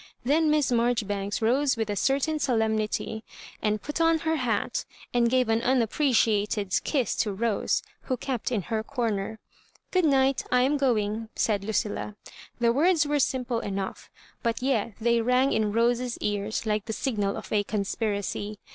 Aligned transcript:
Then 0.25 0.49
Miss 0.49 0.71
Mar 0.71 0.95
joribanks 0.95 1.43
rose 1.43 1.77
with 1.77 1.87
a 1.87 1.95
certain 1.95 2.39
solemnity, 2.39 3.23
and 3.61 3.83
put 3.83 4.01
on 4.01 4.17
her 4.25 4.37
hat, 4.37 4.83
and 5.13 5.29
gave 5.29 5.47
an 5.47 5.61
unappreciated 5.61 6.73
kiss 6.83 7.15
to 7.17 7.31
Rose, 7.31 7.83
who 8.05 8.17
kept 8.17 8.51
in 8.51 8.63
her 8.63 8.81
comer. 8.81 9.37
"Good 9.91 10.05
night; 10.05 10.43
I 10.51 10.63
am 10.63 10.77
going," 10.77 11.29
said 11.35 11.63
Lucilla. 11.63 12.15
The 12.57 12.73
words 12.73 13.05
were 13.05 13.19
sim 13.19 13.45
ple 13.45 13.59
enough, 13.59 14.09
but 14.41 14.63
yet 14.63 14.93
they 14.99 15.21
rang 15.21 15.53
in 15.53 15.71
Rosens 15.71 16.17
ears 16.19 16.65
like 16.65 16.85
the 16.85 16.93
signal 16.93 17.37
of 17.37 17.51
a 17.53 17.63
conspiracy. 17.63 18.57